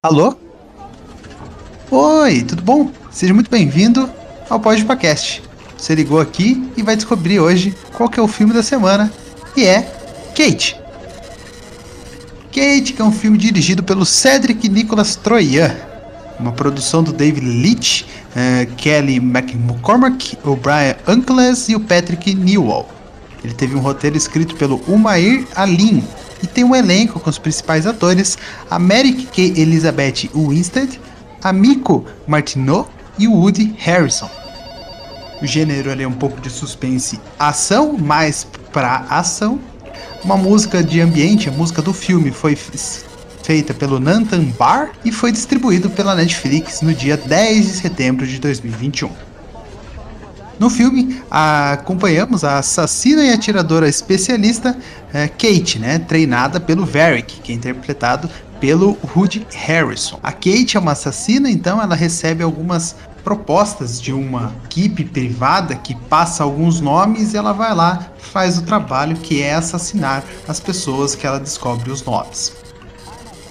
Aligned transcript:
Alô? 0.00 0.36
Oi, 1.90 2.42
tudo 2.42 2.62
bom? 2.62 2.88
Seja 3.10 3.34
muito 3.34 3.50
bem-vindo 3.50 4.08
ao 4.48 4.60
Podcast. 4.60 5.42
Você 5.76 5.92
ligou 5.92 6.20
aqui 6.20 6.70
e 6.76 6.84
vai 6.84 6.94
descobrir 6.94 7.40
hoje 7.40 7.74
qual 7.94 8.08
que 8.08 8.20
é 8.20 8.22
o 8.22 8.28
filme 8.28 8.54
da 8.54 8.62
semana, 8.62 9.12
e 9.56 9.66
é 9.66 9.82
Kate. 10.36 10.76
Kate, 12.52 12.92
que 12.92 13.02
é 13.02 13.04
um 13.04 13.10
filme 13.10 13.36
dirigido 13.36 13.82
pelo 13.82 14.06
Cedric 14.06 14.68
Nicholas 14.68 15.16
Troyan, 15.16 15.74
uma 16.38 16.52
produção 16.52 17.02
do 17.02 17.12
David 17.12 17.44
Leitch, 17.44 18.02
uh, 18.02 18.72
Kelly 18.76 19.16
McCormack, 19.16 20.38
o 20.44 20.54
Brian 20.54 20.94
Uncles 21.08 21.68
e 21.68 21.74
o 21.74 21.80
Patrick 21.80 22.36
Newell. 22.36 22.86
Ele 23.42 23.52
teve 23.52 23.74
um 23.74 23.80
roteiro 23.80 24.16
escrito 24.16 24.54
pelo 24.54 24.80
Umair 24.86 25.44
Alim, 25.56 26.04
e 26.42 26.46
tem 26.46 26.64
um 26.64 26.74
elenco 26.74 27.20
com 27.20 27.30
os 27.30 27.38
principais 27.38 27.86
atores: 27.86 28.38
a 28.70 28.78
Mary 28.78 29.12
Kay 29.12 29.54
Elizabeth 29.56 30.30
Winstead, 30.34 31.00
a 31.42 31.52
Miko 31.52 32.04
Martineau 32.26 32.88
e 33.18 33.26
o 33.26 33.32
Woody 33.32 33.74
Harrison. 33.78 34.30
O 35.40 35.46
gênero 35.46 35.90
é 35.90 36.06
um 36.06 36.12
pouco 36.12 36.40
de 36.40 36.50
suspense 36.50 37.20
ação, 37.38 37.92
mais 37.92 38.46
pra 38.72 39.06
ação. 39.08 39.60
Uma 40.24 40.36
música 40.36 40.82
de 40.82 41.00
ambiente, 41.00 41.48
a 41.48 41.52
música 41.52 41.80
do 41.80 41.92
filme 41.92 42.32
foi 42.32 42.58
feita 43.44 43.72
pelo 43.72 44.00
Nathan 44.00 44.44
Barr 44.58 44.90
e 45.04 45.12
foi 45.12 45.30
distribuído 45.30 45.88
pela 45.88 46.14
Netflix 46.14 46.82
no 46.82 46.92
dia 46.92 47.16
10 47.16 47.66
de 47.66 47.72
setembro 47.72 48.26
de 48.26 48.40
2021. 48.40 49.27
No 50.58 50.68
filme, 50.68 51.22
acompanhamos 51.30 52.42
a 52.42 52.58
assassina 52.58 53.24
e 53.24 53.32
atiradora 53.32 53.88
especialista 53.88 54.76
é, 55.12 55.28
Kate, 55.28 55.78
né, 55.78 56.00
treinada 56.00 56.58
pelo 56.58 56.84
Varric, 56.84 57.40
que 57.40 57.52
é 57.52 57.54
interpretado 57.54 58.28
pelo 58.58 58.98
Woody 59.14 59.46
Harrison. 59.54 60.18
A 60.20 60.32
Kate 60.32 60.76
é 60.76 60.80
uma 60.80 60.92
assassina, 60.92 61.48
então 61.48 61.80
ela 61.80 61.94
recebe 61.94 62.42
algumas 62.42 62.96
propostas 63.22 64.00
de 64.00 64.12
uma 64.12 64.52
equipe 64.64 65.04
privada 65.04 65.76
que 65.76 65.94
passa 65.94 66.42
alguns 66.42 66.80
nomes 66.80 67.34
e 67.34 67.36
ela 67.36 67.52
vai 67.52 67.74
lá, 67.74 68.08
faz 68.18 68.58
o 68.58 68.62
trabalho 68.62 69.16
que 69.16 69.42
é 69.42 69.54
assassinar 69.54 70.24
as 70.48 70.58
pessoas 70.58 71.14
que 71.14 71.26
ela 71.26 71.38
descobre 71.38 71.90
os 71.90 72.02
nomes 72.02 72.52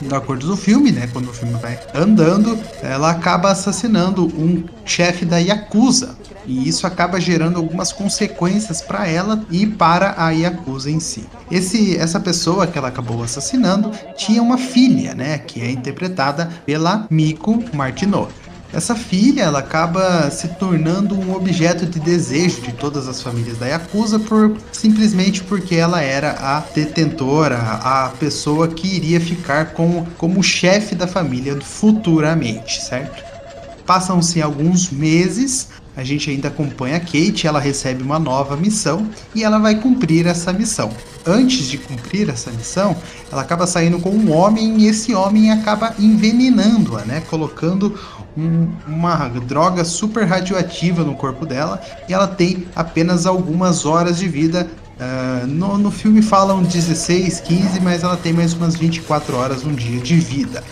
de 0.00 0.14
acordo 0.14 0.46
do 0.46 0.56
filme, 0.56 0.90
né, 0.90 1.08
quando 1.12 1.28
o 1.28 1.32
filme 1.32 1.54
vai 1.60 1.78
andando, 1.94 2.58
ela 2.82 3.10
acaba 3.10 3.50
assassinando 3.50 4.26
um 4.26 4.64
chefe 4.84 5.24
da 5.24 5.38
Yakuza. 5.38 6.16
E 6.46 6.68
isso 6.68 6.86
acaba 6.86 7.20
gerando 7.20 7.58
algumas 7.58 7.92
consequências 7.92 8.80
para 8.80 9.06
ela 9.06 9.44
e 9.50 9.66
para 9.66 10.14
a 10.16 10.30
Yakuza 10.30 10.90
em 10.90 10.98
si. 10.98 11.26
Esse, 11.50 11.96
essa 11.96 12.18
pessoa 12.18 12.66
que 12.66 12.78
ela 12.78 12.88
acabou 12.88 13.22
assassinando 13.22 13.90
tinha 14.16 14.42
uma 14.42 14.56
filha, 14.56 15.14
né, 15.14 15.38
que 15.38 15.60
é 15.60 15.70
interpretada 15.70 16.50
pela 16.64 17.06
Miko 17.10 17.62
Martineau. 17.74 18.28
Essa 18.72 18.94
filha 18.94 19.42
ela 19.42 19.58
acaba 19.58 20.30
se 20.30 20.48
tornando 20.48 21.18
um 21.18 21.34
objeto 21.34 21.86
de 21.86 21.98
desejo 21.98 22.60
de 22.60 22.72
todas 22.72 23.08
as 23.08 23.20
famílias 23.20 23.58
da 23.58 23.66
Yakuza 23.66 24.18
por 24.20 24.56
simplesmente 24.70 25.42
porque 25.42 25.74
ela 25.74 26.00
era 26.00 26.32
a 26.38 26.60
detentora, 26.60 27.58
a 27.58 28.12
pessoa 28.20 28.68
que 28.68 28.86
iria 28.86 29.20
ficar 29.20 29.72
com, 29.72 30.06
como 30.16 30.42
chefe 30.42 30.94
da 30.94 31.08
família 31.08 31.60
futuramente, 31.60 32.80
certo? 32.80 33.24
Passam-se 33.84 34.40
alguns 34.40 34.90
meses 34.90 35.68
a 35.96 36.04
gente 36.04 36.30
ainda 36.30 36.48
acompanha 36.48 36.96
a 36.96 37.00
Kate, 37.00 37.46
ela 37.46 37.58
recebe 37.58 38.02
uma 38.02 38.18
nova 38.18 38.56
missão 38.56 39.08
e 39.34 39.42
ela 39.42 39.58
vai 39.58 39.74
cumprir 39.74 40.26
essa 40.26 40.52
missão. 40.52 40.90
Antes 41.26 41.68
de 41.68 41.78
cumprir 41.78 42.30
essa 42.30 42.50
missão, 42.50 42.96
ela 43.30 43.42
acaba 43.42 43.66
saindo 43.66 43.98
com 43.98 44.10
um 44.10 44.32
homem 44.32 44.80
e 44.80 44.86
esse 44.86 45.14
homem 45.14 45.50
acaba 45.50 45.94
envenenando-a, 45.98 47.04
né? 47.04 47.22
Colocando 47.28 47.98
um, 48.36 48.68
uma 48.86 49.28
droga 49.28 49.84
super 49.84 50.24
radioativa 50.26 51.02
no 51.02 51.14
corpo 51.14 51.44
dela 51.44 51.80
e 52.08 52.14
ela 52.14 52.28
tem 52.28 52.66
apenas 52.74 53.26
algumas 53.26 53.84
horas 53.84 54.18
de 54.18 54.28
vida. 54.28 54.68
Uh, 55.00 55.46
no, 55.46 55.78
no 55.78 55.90
filme 55.90 56.20
falam 56.20 56.62
16, 56.62 57.40
15, 57.40 57.80
mas 57.80 58.02
ela 58.02 58.16
tem 58.16 58.32
mais 58.32 58.52
umas 58.52 58.76
24 58.76 59.34
horas 59.34 59.64
um 59.64 59.74
dia 59.74 60.00
de 60.00 60.16
vida. 60.16 60.62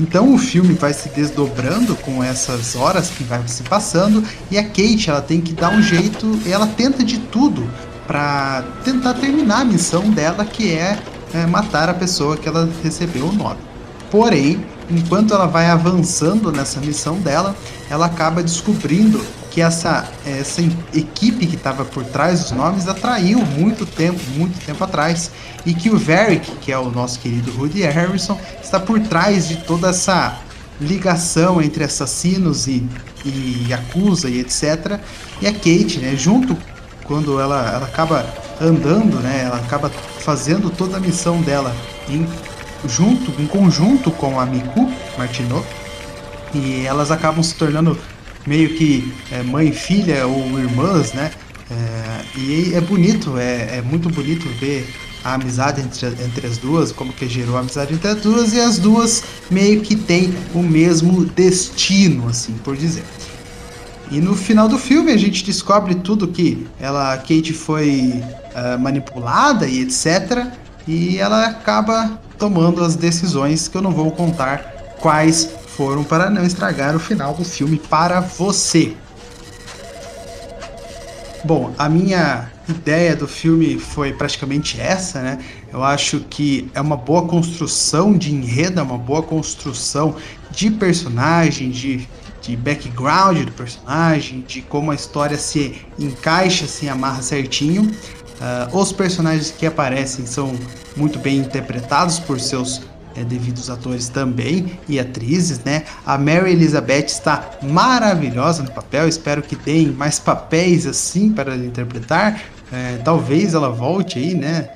Então 0.00 0.32
o 0.32 0.38
filme 0.38 0.72
vai 0.72 0.94
se 0.94 1.10
desdobrando 1.10 1.94
com 1.94 2.24
essas 2.24 2.74
horas 2.74 3.10
que 3.10 3.22
vai 3.22 3.46
se 3.46 3.62
passando 3.62 4.24
e 4.50 4.56
a 4.56 4.64
Kate 4.64 5.10
ela 5.10 5.20
tem 5.20 5.42
que 5.42 5.52
dar 5.52 5.70
um 5.70 5.82
jeito, 5.82 6.40
ela 6.46 6.66
tenta 6.66 7.04
de 7.04 7.18
tudo 7.18 7.68
para 8.06 8.64
tentar 8.82 9.12
terminar 9.14 9.60
a 9.60 9.64
missão 9.64 10.08
dela 10.10 10.42
que 10.42 10.72
é, 10.72 10.98
é, 11.34 11.44
matar 11.44 11.90
a 11.90 11.94
pessoa 11.94 12.38
que 12.38 12.48
ela 12.48 12.66
recebeu 12.82 13.26
o 13.26 13.32
nome. 13.32 13.60
Porém, 14.10 14.64
enquanto 14.90 15.34
ela 15.34 15.46
vai 15.46 15.66
avançando 15.66 16.50
nessa 16.50 16.80
missão 16.80 17.16
dela, 17.16 17.54
ela 17.90 18.06
acaba 18.06 18.42
descobrindo 18.42 19.22
que 19.50 19.60
essa, 19.60 20.08
essa 20.24 20.62
equipe 20.94 21.46
que 21.46 21.56
estava 21.56 21.84
por 21.84 22.04
trás 22.04 22.40
dos 22.40 22.52
nomes 22.52 22.86
atraiu 22.86 23.38
muito 23.38 23.84
tempo, 23.84 24.20
muito 24.36 24.64
tempo 24.64 24.82
atrás, 24.84 25.30
e 25.66 25.74
que 25.74 25.90
o 25.90 25.98
Varric, 25.98 26.50
que 26.60 26.70
é 26.72 26.78
o 26.78 26.90
nosso 26.90 27.18
querido 27.18 27.50
Rudy 27.50 27.82
Harrison, 27.82 28.38
está 28.62 28.78
por 28.78 29.00
trás 29.00 29.48
de 29.48 29.56
toda 29.56 29.90
essa 29.90 30.38
ligação 30.80 31.60
entre 31.60 31.84
assassinos 31.84 32.66
e, 32.66 32.86
e 33.24 33.66
Yakuza 33.68 34.30
e 34.30 34.40
etc. 34.40 34.98
E 35.42 35.46
a 35.46 35.52
Kate, 35.52 35.98
né, 35.98 36.14
junto 36.16 36.56
quando 37.04 37.40
ela, 37.40 37.72
ela 37.74 37.86
acaba 37.86 38.24
andando, 38.60 39.20
né, 39.20 39.42
ela 39.46 39.56
acaba 39.56 39.90
fazendo 40.20 40.70
toda 40.70 40.96
a 40.96 41.00
missão 41.00 41.42
dela 41.42 41.74
em 42.08 42.26
junto, 42.88 43.30
em 43.40 43.46
conjunto 43.46 44.10
com 44.10 44.40
a 44.40 44.46
Miku 44.46 44.90
Martineau, 45.18 45.64
e 46.54 46.86
elas 46.86 47.10
acabam 47.10 47.42
se 47.42 47.54
tornando 47.54 47.98
meio 48.46 48.70
que 48.70 49.12
é, 49.30 49.42
mãe 49.42 49.68
e 49.68 49.72
filha 49.72 50.26
ou 50.26 50.58
irmãs, 50.58 51.12
né? 51.12 51.30
É, 51.70 52.38
e 52.38 52.74
é 52.74 52.80
bonito, 52.80 53.38
é, 53.38 53.78
é, 53.78 53.82
muito 53.82 54.08
bonito 54.08 54.48
ver 54.58 54.88
a 55.22 55.34
amizade 55.34 55.80
entre, 55.80 56.06
entre 56.24 56.46
as 56.46 56.58
duas, 56.58 56.90
como 56.90 57.12
que 57.12 57.28
gerou 57.28 57.56
a 57.56 57.60
amizade 57.60 57.94
entre 57.94 58.08
as 58.08 58.20
duas, 58.20 58.52
e 58.52 58.60
as 58.60 58.78
duas 58.78 59.22
meio 59.50 59.80
que 59.80 59.94
têm 59.94 60.34
o 60.54 60.62
mesmo 60.62 61.24
destino, 61.26 62.28
assim 62.28 62.54
por 62.64 62.76
dizer. 62.76 63.04
E 64.10 64.20
no 64.20 64.34
final 64.34 64.68
do 64.68 64.78
filme 64.78 65.12
a 65.12 65.16
gente 65.16 65.44
descobre 65.44 65.94
tudo 65.94 66.26
que 66.26 66.66
ela, 66.80 67.16
Kate 67.18 67.52
foi 67.52 68.20
uh, 68.56 68.78
manipulada 68.78 69.68
e 69.68 69.82
etc. 69.82 70.48
E 70.88 71.18
ela 71.18 71.46
acaba 71.46 72.18
tomando 72.36 72.82
as 72.82 72.96
decisões 72.96 73.68
que 73.68 73.76
eu 73.76 73.82
não 73.82 73.92
vou 73.92 74.10
contar 74.10 74.96
quais 74.98 75.48
foram 75.80 76.04
para 76.04 76.28
não 76.28 76.44
estragar 76.44 76.94
o 76.94 76.98
final 76.98 77.32
do 77.32 77.42
filme 77.42 77.78
para 77.78 78.20
você. 78.20 78.94
Bom, 81.42 81.72
a 81.78 81.88
minha 81.88 82.50
ideia 82.68 83.16
do 83.16 83.26
filme 83.26 83.78
foi 83.78 84.12
praticamente 84.12 84.78
essa, 84.78 85.22
né? 85.22 85.38
Eu 85.72 85.82
acho 85.82 86.20
que 86.28 86.70
é 86.74 86.82
uma 86.82 86.98
boa 86.98 87.26
construção 87.26 88.12
de 88.12 88.30
enredo, 88.30 88.78
é 88.78 88.82
uma 88.82 88.98
boa 88.98 89.22
construção 89.22 90.16
de 90.50 90.70
personagem, 90.70 91.70
de, 91.70 92.06
de 92.42 92.54
background 92.58 93.38
do 93.38 93.52
personagem, 93.52 94.44
de 94.46 94.60
como 94.60 94.90
a 94.90 94.94
história 94.94 95.38
se 95.38 95.80
encaixa, 95.98 96.66
se 96.66 96.90
amarra 96.90 97.22
certinho. 97.22 97.84
Uh, 97.84 98.76
os 98.76 98.92
personagens 98.92 99.50
que 99.50 99.64
aparecem 99.64 100.26
são 100.26 100.52
muito 100.94 101.18
bem 101.18 101.38
interpretados 101.38 102.18
por 102.18 102.38
seus 102.38 102.82
é, 103.16 103.24
devidos 103.24 103.70
atores 103.70 104.08
também 104.08 104.78
e 104.88 104.98
atrizes, 104.98 105.60
né? 105.64 105.84
A 106.04 106.16
Mary 106.16 106.52
Elizabeth 106.52 107.06
está 107.06 107.50
maravilhosa 107.62 108.62
no 108.62 108.70
papel, 108.70 109.08
espero 109.08 109.42
que 109.42 109.56
tenha 109.56 109.90
mais 109.92 110.18
papéis 110.18 110.86
assim 110.86 111.32
para 111.32 111.54
ela 111.54 111.64
interpretar. 111.64 112.40
É, 112.72 112.98
talvez 112.98 113.54
ela 113.54 113.70
volte 113.70 114.18
aí, 114.18 114.34
né? 114.34 114.70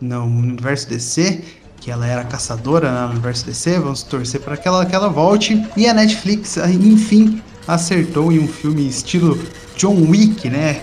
No 0.00 0.24
universo 0.24 0.88
DC, 0.88 1.42
que 1.80 1.90
ela 1.90 2.06
era 2.06 2.24
caçadora 2.24 3.06
no 3.06 3.12
universo 3.12 3.44
DC, 3.46 3.78
vamos 3.78 4.02
torcer 4.02 4.40
para 4.40 4.56
que 4.56 4.68
ela, 4.68 4.86
que 4.86 4.94
ela 4.94 5.08
volte. 5.08 5.62
E 5.76 5.86
a 5.86 5.94
Netflix, 5.94 6.56
enfim, 6.56 7.42
acertou 7.66 8.32
em 8.32 8.38
um 8.38 8.48
filme 8.48 8.86
estilo 8.88 9.38
John 9.76 10.08
Wick, 10.08 10.48
né? 10.48 10.82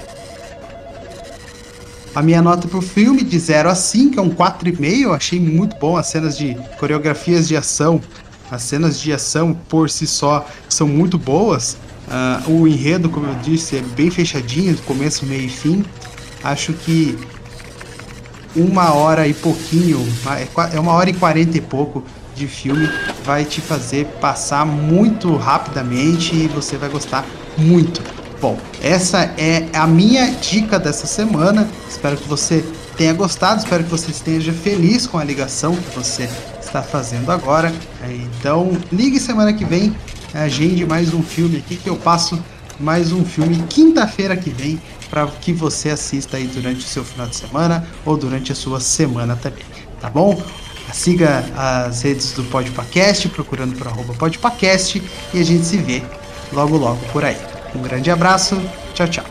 A 2.18 2.24
minha 2.24 2.42
nota 2.42 2.68
pro 2.68 2.82
filme 2.82 3.24
de 3.24 3.38
0 3.38 3.70
a 3.70 3.76
5 3.76 4.20
é 4.20 4.24
um 4.24 4.32
4,5. 4.32 5.16
Achei 5.16 5.40
muito 5.40 5.76
bom 5.76 5.96
as 5.96 6.08
cenas 6.08 6.36
de 6.36 6.58
coreografias 6.80 7.48
de 7.48 7.56
ação. 7.56 8.02
As 8.50 8.64
cenas 8.64 9.00
de 9.00 9.14
ação 9.14 9.56
por 9.70 9.88
si 9.88 10.08
só 10.08 10.44
são 10.68 10.88
muito 10.88 11.16
boas. 11.20 11.78
Uh, 12.08 12.52
o 12.54 12.68
enredo, 12.68 13.08
como 13.08 13.28
eu 13.28 13.36
disse, 13.36 13.78
é 13.78 13.82
bem 13.82 14.10
fechadinho, 14.10 14.76
começo, 14.80 15.28
meio 15.28 15.44
e 15.44 15.48
fim. 15.48 15.86
Acho 16.44 16.74
que 16.74 17.16
uma 18.56 18.96
hora 18.96 19.28
e 19.28 19.34
pouquinho, 19.36 20.04
é, 20.26 20.76
é 20.76 20.80
uma 20.80 20.94
hora 20.94 21.12
e 21.12 21.14
quarenta 21.14 21.56
e 21.56 21.62
pouco 21.62 22.04
de 22.36 22.48
filme 22.48 22.90
vai 23.24 23.46
te 23.46 23.62
fazer 23.62 24.06
passar 24.20 24.66
muito 24.66 25.36
rapidamente 25.36 26.36
e 26.36 26.48
você 26.48 26.78
vai 26.78 26.90
gostar 26.90 27.24
muito. 27.56 28.17
Bom, 28.40 28.58
essa 28.82 29.34
é 29.38 29.68
a 29.74 29.88
minha 29.88 30.30
dica 30.32 30.78
dessa 30.78 31.08
semana. 31.08 31.68
Espero 31.90 32.16
que 32.18 32.28
você 32.28 32.64
tenha 32.96 33.14
gostado, 33.14 33.60
espero 33.60 33.84
que 33.84 33.90
você 33.90 34.12
esteja 34.12 34.54
feliz 34.54 35.08
com 35.08 35.18
a 35.18 35.24
ligação 35.24 35.76
que 35.76 35.96
você 35.96 36.30
está 36.62 36.84
fazendo 36.84 37.32
agora. 37.32 37.74
É, 38.04 38.14
então, 38.14 38.78
ligue 38.92 39.20
semana 39.20 39.54
que 39.54 39.66
vem, 39.66 39.96
agende 40.34 40.86
mais 40.86 41.14
um 41.14 41.24
filme 41.24 41.58
aqui 41.58 41.78
que 41.78 41.90
eu 41.90 41.96
passo 41.96 42.40
mais 42.80 43.12
um 43.12 43.26
filme 43.26 43.64
quinta-feira 43.70 44.38
que 44.38 44.52
vem 44.52 44.80
para 45.10 45.26
que 45.28 45.52
você 45.52 45.90
assista 45.90 46.38
aí 46.38 46.46
durante 46.46 46.86
o 46.86 46.88
seu 46.88 47.04
final 47.04 47.28
de 47.28 47.36
semana 47.36 47.88
ou 48.06 48.16
durante 48.16 48.52
a 48.52 48.56
sua 48.56 48.80
semana 48.80 49.36
também, 49.36 49.66
tá 50.00 50.10
bom? 50.10 50.40
Siga 50.94 51.44
as 51.56 52.04
redes 52.04 52.32
do 52.34 52.44
Podpacast, 52.46 53.30
procurando 53.30 53.76
por 53.76 53.88
arroba 53.88 54.14
Podpacast 54.14 55.02
e 55.34 55.40
a 55.40 55.44
gente 55.44 55.66
se 55.66 55.78
vê 55.78 56.04
logo 56.54 56.78
logo 56.78 57.00
por 57.12 57.26
aí. 57.26 57.57
Um 57.78 57.82
grande 57.84 58.10
abraço, 58.10 58.56
tchau, 58.96 59.08
tchau. 59.08 59.26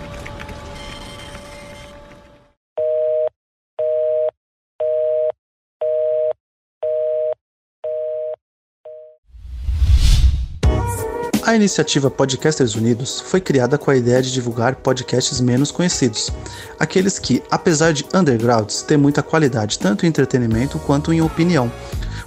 A 11.43 11.55
iniciativa 11.57 12.09
Podcasters 12.09 12.77
Unidos 12.77 13.21
foi 13.21 13.41
criada 13.41 13.77
com 13.77 13.91
a 13.91 13.97
ideia 13.97 14.23
de 14.23 14.33
divulgar 14.33 14.77
podcasts 14.77 15.41
menos 15.41 15.73
conhecidos, 15.73 16.31
aqueles 16.79 17.19
que, 17.19 17.43
apesar 17.51 17.93
de 17.93 18.05
undergrounds, 18.15 18.83
têm 18.83 18.97
muita 18.97 19.25
qualidade 19.25 19.79
tanto 19.79 20.07
em 20.07 20.09
entretenimento 20.09 20.79
quanto 20.79 21.13
em 21.13 21.21
opinião. 21.21 21.71